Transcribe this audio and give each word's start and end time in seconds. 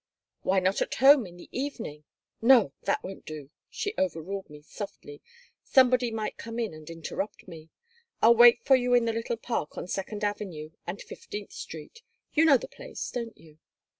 "Why 0.41 0.59
not 0.59 0.81
at 0.81 0.95
home, 0.95 1.27
in 1.27 1.37
the 1.37 1.47
evening?" 1.51 2.05
"No. 2.41 2.73
That 2.85 3.03
won't 3.03 3.23
do," 3.23 3.51
she 3.69 3.93
overruled 3.99 4.49
me, 4.49 4.63
softly. 4.63 5.21
"Somebody 5.63 6.09
might 6.09 6.39
come 6.39 6.57
in 6.57 6.73
and 6.73 6.89
interrupt 6.89 7.47
me. 7.47 7.69
I'll 8.19 8.33
wait 8.33 8.65
for 8.65 8.75
you 8.75 8.95
in 8.95 9.05
the 9.05 9.13
little 9.13 9.37
park 9.37 9.77
on 9.77 9.87
Second 9.87 10.23
Avenue 10.23 10.71
and 10.87 10.99
Fifteenth 10.99 11.51
Street. 11.51 12.01
You 12.33 12.45
know 12.45 12.57
the 12.57 12.67
place, 12.67 13.11
don't 13.11 13.37
you?" 13.37 13.59